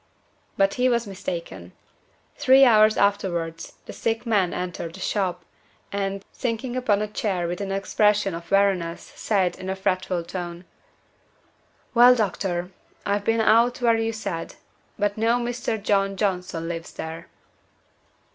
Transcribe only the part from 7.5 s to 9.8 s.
an expression of weariness, said, in a